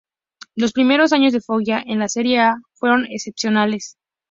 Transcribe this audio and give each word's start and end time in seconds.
Los 0.55 0.71
primeros 0.73 1.13
años 1.13 1.31
del 1.31 1.43
Foggia 1.43 1.79
en 1.85 1.99
la 1.99 2.09
Serie 2.09 2.39
A 2.39 2.55
fueron 2.73 3.05
excepcionales. 3.05 3.97